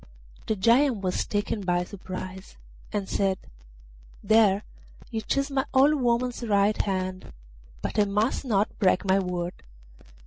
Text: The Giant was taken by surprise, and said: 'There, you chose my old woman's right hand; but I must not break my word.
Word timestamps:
The 0.47 0.55
Giant 0.55 1.01
was 1.01 1.27
taken 1.27 1.61
by 1.61 1.83
surprise, 1.83 2.57
and 2.91 3.07
said: 3.07 3.37
'There, 4.23 4.63
you 5.11 5.21
chose 5.21 5.51
my 5.51 5.65
old 5.75 5.93
woman's 6.01 6.41
right 6.41 6.75
hand; 6.75 7.31
but 7.83 7.99
I 7.99 8.05
must 8.05 8.43
not 8.43 8.79
break 8.79 9.05
my 9.05 9.19
word. 9.19 9.53